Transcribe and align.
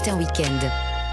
matin 0.00 0.16
week-end. 0.16 0.62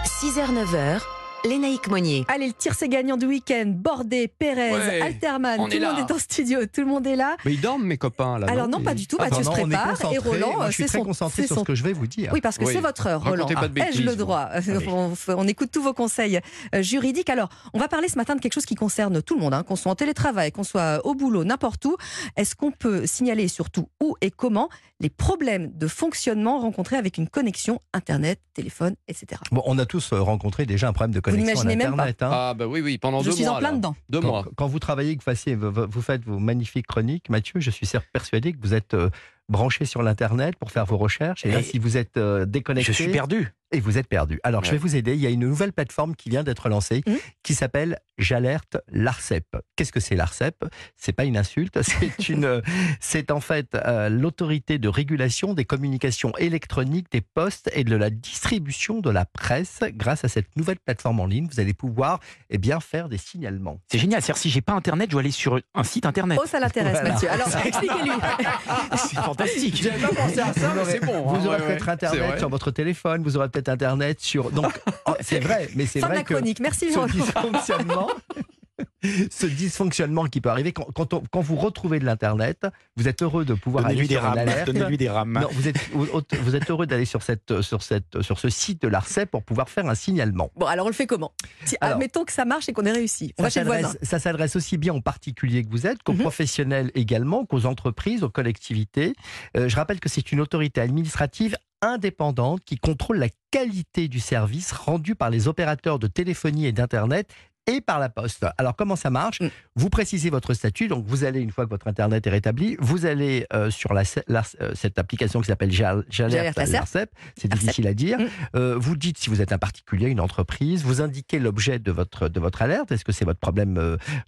6h-9h, 0.06 1.04
Lénaïque 1.46 1.88
Monnier. 1.88 2.26
Allez, 2.28 2.48
le 2.48 2.54
tir 2.54 2.74
c'est 2.74 2.90
gagnant 2.90 3.16
du 3.16 3.26
week-end. 3.26 3.64
Bordé, 3.68 4.28
Pérez, 4.28 4.74
Ouais, 4.74 5.02
Alterman, 5.02 5.60
on 5.60 5.68
tout 5.68 5.76
est 5.76 5.80
le 5.80 5.88
monde 5.88 6.00
est 6.00 6.12
en 6.12 6.18
studio, 6.20 6.60
tout 6.66 6.82
le 6.82 6.88
monde 6.88 7.08
est 7.08 7.16
là. 7.16 7.38
Mais 7.46 7.54
ils 7.54 7.62
dorment, 7.62 7.84
mes 7.86 7.98
copains, 7.98 8.38
là. 8.40 8.48
Alors 8.50 8.68
non, 8.68 8.82
pas 8.82 8.94
du 8.94 9.08
tout. 9.08 9.18
Ah, 9.20 9.30
Mathieu 9.30 9.44
se 9.44 9.50
prépare 9.52 9.94
et. 10.12 10.18
Roland, 10.18 10.54
Moi, 10.56 10.68
je 10.68 10.72
suis 10.74 10.84
c'est 10.84 10.90
très 10.90 10.98
son, 11.00 11.06
concentré 11.06 11.42
c'est 11.44 11.48
sur 11.48 11.56
son- 11.58 11.62
ce 11.62 11.68
que 11.68 11.76
je 11.76 11.84
vais 11.84 11.94
vous 11.94 12.08
dire. 12.08 12.32
Oui, 12.34 12.42
parce 12.42 12.58
que 12.58 12.66
Oui. 12.66 12.74
c'est 12.74 12.82
votre 12.82 13.08
heure, 13.08 13.24
Roland. 13.24 13.46
De 13.46 13.80
Ai-je 13.80 14.02
le 14.04 14.16
droit? 14.16 14.50
On, 14.88 15.14
on 15.30 15.48
écoute 15.48 15.70
tous 15.72 15.82
vos 15.82 15.94
conseils 15.94 16.40
euh, 16.76 16.82
juridiques. 16.82 17.30
Alors, 17.30 17.50
on 17.74 17.80
va 17.80 17.88
parler 17.88 18.10
ce 18.10 18.18
matin 18.18 18.36
de 18.36 18.42
quelque 18.42 18.54
chose 18.54 18.66
qui 18.66 18.76
concerne 18.76 19.22
tout 19.22 19.36
le 19.36 19.42
monde, 19.42 19.54
hein, 19.54 19.64
qu'on 19.64 19.76
soit 19.76 19.92
en 19.92 19.96
télétravail, 19.96 20.52
qu'on 20.52 20.64
soit 20.64 21.06
au 21.06 21.14
boulot, 21.16 21.44
n'importe 21.44 21.86
où. 21.86 21.96
Est-ce 22.36 22.56
qu'on 22.56 22.72
peut 22.72 23.06
signaler 23.06 23.48
surtout 23.48 23.88
où 24.02 24.16
et 24.22 24.32
comment 24.32 24.70
les 25.00 25.10
problèmes 25.10 25.72
de 25.78 25.88
fonctionnement 25.88 26.60
rencontrés 26.60 26.96
avec 26.98 27.18
une 27.20 27.30
connexion 27.30 27.80
Internet, 27.94 28.40
téléphone, 28.56 28.96
etc. 29.08 29.40
Bon, 29.52 29.62
on 29.66 29.78
a 29.78 29.86
tous 29.86 30.12
euh, 30.14 30.20
rencontré 30.22 30.66
déjà 30.66 30.88
un 30.88 30.94
problème 30.94 31.14
de 31.14 31.20
connexion 31.32 31.68
à 31.70 31.72
Internet. 31.74 32.24
hein. 32.24 32.30
Ah, 32.32 32.54
bah 32.58 32.68
oui, 32.68 32.82
oui, 32.82 32.98
pendant 32.98 33.20
Je 33.22 33.26
deux 33.30 33.36
suis 33.36 33.44
mois. 33.46 33.56
en 33.56 33.60
plein 33.60 33.72
là. 33.72 33.78
dedans. 33.78 33.96
Deux 34.10 34.22
Quand, 34.22 34.28
mois. 34.28 34.46
quand 34.56 34.68
vous 34.68 34.80
travaillez, 34.80 35.16
que 35.16 35.22
vous, 35.22 35.26
fassiez- 35.32 35.56
vous- 35.56 35.72
vous 35.90 36.02
faites 36.02 36.24
vos 36.26 36.40
magnifiques 36.40 36.88
chroniques, 36.88 37.30
Mathieu, 37.30 37.60
je 37.60 37.70
suis 37.72 37.88
persuadé 38.14 38.54
que 38.54 38.58
vous 38.62 38.74
êtes 38.74 38.94
euh, 38.94 39.10
branché 39.50 39.86
sur 39.86 40.04
l'Internet 40.04 40.56
pour 40.58 40.72
faire 40.72 40.86
vos 40.86 40.98
recherches. 40.98 41.46
Et 41.46 41.52
là, 41.52 41.60
Et 41.60 41.64
si 41.64 41.80
vous 41.80 41.98
êtes 41.98 42.18
euh, 42.18 42.46
déconnecté, 42.46 42.92
Je 42.92 42.96
suis 43.04 43.12
perdu. 43.12 43.54
Et 43.72 43.80
vous 43.80 43.98
êtes 43.98 44.08
perdu. 44.08 44.40
Alors, 44.44 44.64
je 44.64 44.72
vais 44.72 44.78
vous 44.78 44.96
aider. 44.96 45.14
Il 45.16 45.20
y 45.22 45.28
a 45.28 45.30
une 45.30 45.42
nouvelle 45.42 45.74
plateforme 45.74 46.16
qui 46.16 46.30
vient 46.30 46.44
d'être 46.44 46.70
lancée 46.70 47.04
Mhm. 47.08 47.18
qui 47.44 47.54
s'appelle 47.54 48.00
J'alerte 48.18 48.78
l'ARCEP. 48.92 49.46
Qu'est-ce 49.76 49.92
que 49.92 50.00
c'est 50.00 50.16
l'ARCEP 50.16 50.56
C'est 50.96 51.12
pas 51.14 51.24
une 51.26 51.38
insulte, 51.38 51.80
c'est 51.84 52.30
une, 52.30 52.64
c'est 53.00 53.30
en 53.30 53.40
fait 53.40 53.76
euh, 53.76 54.10
l'autorité 54.10 54.80
de 54.80 54.88
régulation 54.90 55.54
des 55.54 55.66
communications 55.66 56.32
électroniques, 56.38 57.12
des 57.12 57.22
postes 57.22 57.70
et 57.74 57.84
de 57.84 57.96
la 57.96 58.10
distribution 58.10 59.02
de 59.02 59.10
la 59.12 59.26
presse. 59.26 59.82
Grâce 59.94 60.24
à 60.24 60.30
cette 60.30 60.56
nouvelle 60.56 60.80
plateforme 60.80 61.20
en 61.20 61.26
ligne, 61.28 61.48
vous 61.52 61.60
allez 61.60 61.74
pouvoir 61.76 62.20
eh 62.50 62.58
bien 62.58 62.80
faire 62.80 63.08
des 63.10 63.18
signalements. 63.20 63.80
C'est 63.92 64.00
génial. 64.00 64.22
C'est-à-dire, 64.22 64.42
si 64.42 64.50
j'ai 64.50 64.62
pas 64.62 64.74
internet, 64.74 65.08
je 65.10 65.12
dois 65.12 65.22
aller 65.22 65.30
sur 65.32 65.60
un 65.76 65.84
site 65.84 66.06
internet. 66.08 66.40
Oh, 66.42 66.48
ça 66.48 66.60
l'intéresse, 66.60 66.94
Voilà. 66.94 67.12
Mathieu. 67.14 67.30
Alors, 67.30 67.48
expliquez-lui. 67.66 68.12
C'est 68.98 69.16
fantastique. 69.18 69.76
J'avais 69.84 70.00
pas 70.02 70.08
pensé 70.16 70.40
à 70.40 70.54
ça, 70.54 70.70
Vous 70.70 70.76
mais 70.76 70.82
aurez- 70.82 70.92
c'est 70.92 71.06
bon. 71.06 71.22
Vous 71.28 71.36
hein, 71.36 71.46
aurez 71.46 71.58
ouais, 71.60 71.68
peut-être 71.68 71.86
ouais. 71.86 71.92
Internet 71.94 72.40
sur 72.40 72.50
votre 72.50 72.72
téléphone, 72.72 73.22
vous 73.24 73.38
aurez 73.38 73.50
Internet 73.68 74.20
sur... 74.20 74.52
Donc, 74.52 74.72
oh, 75.06 75.14
c'est 75.22 75.40
vrai, 75.40 75.70
mais 75.76 75.86
c'est 75.86 76.00
vrai 76.00 76.24
que 76.24 76.34
chronique. 76.34 76.60
Merci, 76.60 76.92
ce 76.92 77.06
dysfonctionnement, 77.12 78.10
ce 79.32 79.46
dysfonctionnement 79.48 80.26
qui 80.26 80.42
peut 80.42 80.50
arriver 80.50 80.72
quand, 80.72 80.86
quand, 80.94 81.14
on- 81.14 81.24
quand 81.32 81.42
vous 81.42 81.56
retrouvez 81.56 81.98
de 82.00 82.06
l'internet, 82.06 82.66
vous 82.96 83.08
êtes 83.08 83.22
heureux 83.24 83.46
de 83.46 83.54
pouvoir 83.54 83.84
Donnez-lui 83.86 84.00
aller 84.02 84.08
des 84.10 84.14
sur 84.16 84.24
rames. 84.24 84.38
alerte. 84.38 84.66
Donnez-lui 84.68 84.98
des 84.98 85.10
rames. 85.10 85.34
Non, 85.42 85.48
vous 85.52 85.68
êtes, 85.68 85.78
vous, 85.94 86.56
êtes 86.56 86.70
heureux 86.70 86.86
d'aller 86.86 87.06
sur, 87.06 87.22
cette, 87.24 87.62
sur, 87.62 87.82
cette, 87.84 88.22
sur 88.22 88.40
ce 88.40 88.50
site 88.50 88.82
de 88.82 88.88
l'ARCEP 88.88 89.32
pour 89.32 89.44
pouvoir 89.44 89.70
faire 89.70 89.86
un 89.88 89.96
signalement. 89.96 90.52
Bon, 90.56 90.66
alors 90.68 90.86
on 90.86 90.90
le 90.90 90.96
fait 90.96 91.08
comment? 91.08 91.32
Si, 91.66 91.76
Alors, 91.82 91.96
Admettons 91.96 92.24
que 92.26 92.32
ça 92.34 92.46
marche 92.46 92.70
et 92.70 92.74
qu'on 92.74 92.86
ait 92.86 92.92
réussi. 92.92 93.34
On 93.40 93.50
s'adresse- 93.50 93.98
ça 94.04 94.20
s'adresse 94.20 94.56
aussi 94.56 94.78
bien 94.78 94.94
aux 94.94 95.02
particuliers 95.02 95.64
que 95.64 95.70
vous 95.72 95.88
êtes, 95.88 96.04
qu'aux 96.04 96.14
Mhm. 96.14 96.20
professionnels 96.22 96.92
également, 96.96 97.46
qu'aux 97.46 97.66
entreprises, 97.66 98.24
aux 98.24 98.30
collectivités. 98.30 99.14
Euh, 99.56 99.70
je 99.70 99.76
rappelle 99.76 100.00
que 100.00 100.10
c'est 100.10 100.32
une 100.32 100.40
autorité 100.40 100.82
administrative 100.82 101.56
indépendante 101.82 102.64
qui 102.64 102.78
contrôle 102.78 103.18
la 103.18 103.30
qualité 103.52 104.08
du 104.08 104.20
service 104.20 104.72
rendu 104.72 105.16
par 105.16 105.30
les 105.30 105.48
opérateurs 105.48 106.00
de 106.00 106.08
téléphonie 106.08 106.66
et 106.66 106.72
d'Internet 106.72 107.34
et 107.68 107.82
par 107.82 108.00
la 108.00 108.10
poste. 108.10 108.46
Alors 108.58 108.76
comment 108.76 108.96
ça 108.96 109.10
marche 109.10 109.40
Mm. 109.42 109.50
Vous 109.76 109.90
précisez 109.90 110.30
votre 110.32 110.54
statut, 110.56 110.88
donc 110.88 111.06
vous 111.06 111.24
allez, 111.24 111.40
une 111.42 111.52
fois 111.52 111.66
que 111.66 111.70
votre 111.70 111.88
Internet 111.88 112.26
est 112.26 112.30
rétabli, 112.32 112.76
vous 112.80 113.06
allez 113.06 113.46
euh, 113.54 113.70
sur 113.70 113.94
la, 113.94 114.02
la- 114.28 114.42
euh, 114.62 114.72
cette 114.74 114.98
application 114.98 115.42
qui 115.42 115.48
s'appelle 115.48 115.72
J'al- 115.72 116.04
J'alerte 116.10 116.58
l'ARCEP. 116.58 117.12
c'est 117.38 117.48
difficile 117.52 117.86
à 117.88 117.94
dire. 117.94 118.18
Mm. 118.20 118.26
Euh, 118.56 118.76
vous 118.80 118.96
dites 118.96 119.18
si 119.20 119.30
vous 119.30 119.42
êtes 119.42 119.52
un 119.52 119.58
particulier, 119.60 120.08
une 120.08 120.20
entreprise, 120.20 120.84
vous 120.84 121.02
indiquez 121.02 121.38
l'objet 121.40 121.78
de 121.78 121.92
votre, 121.92 122.28
de 122.30 122.40
votre 122.40 122.62
alerte. 122.64 122.92
Est-ce 122.92 123.06
que 123.06 123.12
c'est 123.12 123.26
votre 123.26 123.40
problème 123.40 123.76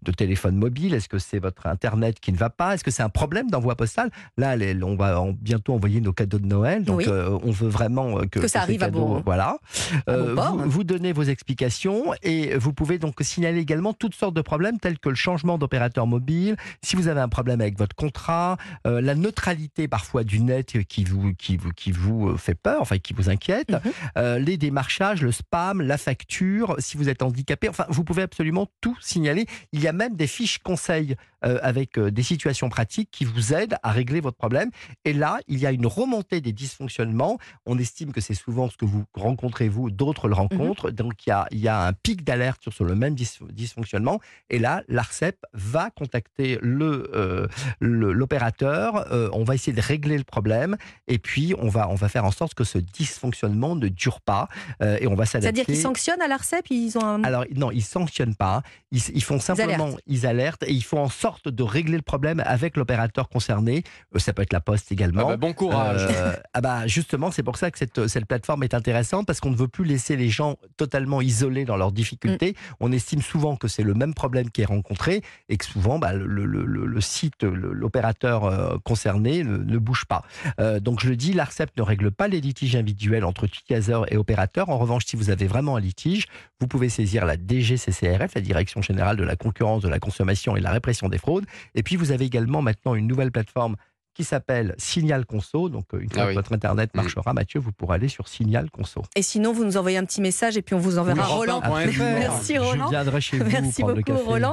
de 0.04 0.12
téléphone 0.12 0.56
mobile? 0.56 0.94
Est-ce 0.94 1.10
que 1.10 1.18
c'est 1.20 1.40
votre 1.40 1.66
Internet 1.68 2.20
qui 2.20 2.32
ne 2.32 2.38
va 2.38 2.50
pas? 2.52 2.76
Est-ce 2.76 2.84
que 2.84 2.92
c'est 2.92 3.04
un 3.04 3.10
problème 3.10 3.50
d'envoi 3.50 3.76
postal? 3.76 4.12
Là, 4.38 4.56
les- 4.56 4.84
on 4.84 4.96
va 4.96 5.20
en- 5.22 5.32
bientôt 5.34 5.74
envoyer 5.74 6.02
nos 6.02 6.14
cadeaux 6.14 6.40
de 6.40 6.46
Noël, 6.46 6.84
donc 6.84 6.98
Oui. 7.00 7.06
euh, 7.08 7.38
on 7.44 7.52
veut 7.52 7.70
vraiment 7.70 8.18
que, 8.28 8.40
Que 8.40 8.48
ça 8.48 8.62
arrive 8.62 8.84
à 8.84 8.90
bon- 8.92 9.22
Voilà. 9.26 9.58
à 10.06 10.18
bon 10.18 10.36
port. 10.36 10.58
vous, 10.58 10.70
vous 10.70 10.84
donnez 10.84 11.12
vos 11.14 11.24
explications 11.24 12.14
et 12.22 12.56
vous 12.58 12.74
pouvez 12.74 13.00
donc 13.00 13.16
signaler 13.30 13.60
également 13.60 13.94
toutes 13.94 14.16
sortes 14.16 14.34
de 14.34 14.42
problèmes 14.42 14.80
tels 14.80 15.00
que 15.00 15.10
le 15.10 15.16
changement 15.16 15.58
d'opérateur 15.58 16.08
mobile, 16.08 16.58
si 16.84 16.96
vous 16.96 17.08
avez 17.08 17.22
un 17.22 17.30
problème 17.30 17.62
avec 17.62 17.78
votre 17.78 17.96
contrat, 17.96 18.58
euh, 18.88 19.00
la 19.02 19.16
neutralité 19.16 19.88
parfois 19.88 20.24
du 20.24 20.40
net 20.42 20.84
qui 20.88 21.04
vous, 21.04 21.34
qui 21.36 21.56
vous, 21.58 21.72
qui 21.72 21.92
vous 21.92 22.38
fait 22.38 22.56
peur, 22.56 22.82
enfin 22.82 22.98
qui 22.98 23.14
vous 23.14 23.30
inquiète, 23.30 23.70
Mhm. 23.72 23.92
euh, 24.18 24.40
les 24.40 24.58
démarchages, 24.58 25.22
le 25.22 25.32
spam, 25.32 25.82
la 25.82 25.98
facture, 25.98 26.76
si 26.80 26.98
vous 26.98 27.08
êtes 27.10 27.22
handicapé, 27.22 27.70
enfin 27.70 27.86
vous 27.90 28.04
pouvez 28.04 28.24
absolument 28.24 28.68
tout 28.82 28.98
signaler. 29.00 29.46
Il 29.72 29.82
y 29.82 29.88
a 29.88 29.94
même 29.94 30.16
des 30.16 30.28
fiches 30.28 30.60
conseils 30.60 31.16
euh, 31.46 31.58
avec 31.62 31.98
euh, 31.98 32.12
des 32.12 32.24
situations 32.24 32.68
pratiques 32.68 33.10
qui 33.12 33.24
vous 33.24 33.54
aident 33.54 33.78
à 33.82 33.92
régler 33.92 34.20
votre 34.20 34.36
problème. 34.36 34.72
Et 35.06 35.14
là, 35.14 35.40
il 35.48 35.58
y 35.60 35.66
a 35.66 35.72
une 35.72 35.86
remontée 35.86 36.42
des 36.42 36.52
dysfonctionnements. 36.52 37.38
On 37.66 37.78
estime 37.80 38.12
que 38.12 38.20
c'est 38.20 38.34
souvent 38.34 38.70
ce 38.70 38.76
que 38.76 38.84
vous 38.86 39.06
rencontrez 39.14 39.70
vous, 39.70 39.90
d'autres 39.90 40.28
le 40.28 40.34
rencontrent. 40.36 40.92
Donc 40.92 41.26
il 41.26 41.30
y 41.30 41.32
a, 41.32 41.48
il 41.52 41.60
y 41.60 41.68
a 41.70 41.86
un 41.88 41.94
pic 41.94 42.24
d'alerte 42.26 42.62
sur, 42.64 42.74
sur 42.74 42.84
le 42.84 42.94
même 42.96 43.16
dysfonctionnement. 43.52 44.20
Et 44.50 44.60
là, 44.60 44.84
l'ARCEP 44.88 45.38
va 45.54 45.90
contacter 45.90 46.58
le 46.62 47.10
euh, 47.16 47.48
le- 47.80 48.12
l'opérateur. 48.14 49.12
euh, 49.12 49.30
on 49.34 49.44
va 49.44 49.56
essayer 49.56 49.74
de 49.74 49.82
régler 49.82 50.18
le 50.18 50.24
problème. 50.24 50.78
Et 51.08 51.20
puis 51.20 51.54
on 51.58 51.70
va 51.70 51.90
on 51.90 51.96
va 51.96 52.10
faire 52.10 52.26
en 52.26 52.32
sorte 52.32 52.54
que 52.54 52.64
ce 52.64 52.78
dysfonctionnement 52.78 53.76
ne 53.76 53.88
dure 53.88 54.22
pas. 54.22 54.48
euh, 54.82 54.98
et 55.02 55.08
on 55.08 55.16
va 55.16 55.26
s'adapter. 55.26 55.46
C'est-à-dire 55.48 55.66
qu'ils 55.66 55.82
sanctionnent 55.82 56.22
à 56.22 56.28
l'ARCEP 56.28 56.66
Ils 56.70 56.98
ont 56.98 57.04
un... 57.06 57.24
Alors 57.24 57.46
non, 57.56 57.72
ils 57.72 57.84
sanctionnent 57.84 58.36
pas. 58.36 58.62
Ils, 58.92 59.02
ils 59.14 59.24
font 59.24 59.40
simplement, 59.40 59.86
alertent. 59.86 60.02
ils 60.08 60.26
alertent 60.26 60.64
et 60.64 60.72
ils 60.74 60.84
font 60.84 61.00
en 61.04 61.10
sorte 61.10 61.48
de 61.50 61.64
régler 61.64 61.96
le 61.98 62.02
problème 62.04 62.42
avec 62.46 62.78
l'opérateur 62.78 63.30
concerné. 63.30 63.84
Euh, 64.16 64.20
Ça 64.20 64.34
peut 64.34 64.42
être 64.42 64.54
la 64.54 64.62
Poste 64.62 64.88
Ah 64.90 64.94
également. 64.94 65.28
bah, 65.28 65.38
bon 65.38 65.54
courage. 65.54 66.08
Euh, 66.10 66.34
ah 66.54 66.62
bah 66.62 66.88
justement, 66.88 67.32
c'est 67.32 67.44
pour 67.44 67.58
ça 67.58 67.72
que 67.72 67.78
cette, 67.78 68.08
cette 68.08 68.26
plateforme 68.26 68.64
est 68.64 68.74
intéressante 68.74 69.26
parce 69.28 69.40
qu'on 69.40 69.52
ne 69.52 69.56
veut 69.56 69.68
plus 69.68 69.86
laisser 69.86 70.16
les 70.16 70.30
gens 70.30 70.58
totalement 70.78 71.22
isolés 71.22 71.66
dans 71.66 71.78
leurs 71.78 71.92
difficultés. 71.92 72.52
Mm. 72.52 72.74
On 72.82 72.92
souvent 73.18 73.56
que 73.56 73.68
c'est 73.68 73.84
le 73.84 73.94
même 73.94 74.14
problème 74.14 74.50
qui 74.52 74.62
est 74.62 74.66
rencontré 74.66 75.24
et 75.50 75.58
que 75.58 75.66
souvent 75.66 76.00
bah, 76.00 76.14
le, 76.14 77.02
site, 77.02 77.44
l'opérateur 77.44 78.46
euh, 78.46 78.78
concerné 78.84 79.44
ne, 79.44 79.58
ne 79.58 79.78
bouge 79.78 80.06
pas. 80.06 80.24
Euh, 80.60 80.80
donc 80.80 81.00
je 81.02 81.10
le 81.10 81.16
dis, 81.16 81.34
l'ARCEP 81.34 81.76
ne 81.78 81.82
règle 81.82 82.12
pas 82.12 82.28
les 82.28 82.42
litiges 82.42 82.76
individuels 82.76 83.26
entre 83.26 83.46
utilisateurs 83.46 84.12
et 84.12 84.18
opérateurs. 84.18 84.70
En 84.70 84.78
revanche, 84.78 85.06
si 85.06 85.16
vous 85.16 85.30
avez 85.30 85.48
vraiment 85.48 85.76
un 85.76 85.80
litige, 85.80 86.28
vous 86.60 86.68
pouvez 86.68 86.90
saisir 86.90 87.26
la 87.26 87.36
DGCCRF, 87.36 88.36
la 88.36 88.42
Direction 88.42 88.82
générale 88.82 89.18
de 89.18 89.24
la 89.24 89.36
concurrence, 89.36 89.82
de 89.82 89.90
la 89.90 90.00
consommation 90.00 90.56
et 90.56 90.60
de 90.60 90.64
la 90.64 90.72
répression 90.72 91.10
des 91.10 91.18
fraudes. 91.18 91.46
Et 91.76 91.84
puis 91.84 91.96
vous 91.96 92.12
avez 92.12 92.26
également 92.26 92.62
maintenant 92.62 92.96
une 92.96 93.08
nouvelle 93.08 93.32
plateforme 93.32 93.76
qui 94.20 94.26
s'appelle 94.26 94.76
Signal 94.78 95.26
Conso. 95.26 95.70
Donc, 95.70 95.86
euh, 95.94 96.00
une 96.02 96.10
fois 96.10 96.24
Ah 96.24 96.28
que 96.28 96.34
votre 96.34 96.52
Internet 96.54 96.90
Mm. 96.94 96.98
marchera, 96.98 97.32
Mathieu, 97.32 97.62
vous 97.62 97.72
pourrez 97.72 97.96
aller 97.96 98.10
sur 98.10 98.28
Signal 98.28 98.70
Conso. 98.70 99.02
Et 99.16 99.22
sinon, 99.22 99.54
vous 99.54 99.64
nous 99.64 99.78
envoyez 99.78 99.98
un 99.98 100.04
petit 100.04 100.20
message 100.20 100.58
et 100.58 100.62
puis 100.62 100.76
on 100.76 100.80
vous 100.80 100.98
enverra 100.98 101.24
Oui, 101.26 101.34
Roland. 101.38 101.62
Merci 102.00 102.56
Je 102.56 102.60
Roland. 102.60 102.90
viendrai 102.90 103.22
chez 103.22 103.38
vous 103.38 103.46
Merci 103.50 103.82
prendre 103.82 103.96
le 103.96 104.02
beaucoup 104.02 104.12
café. 104.18 104.30
Roland. 104.30 104.48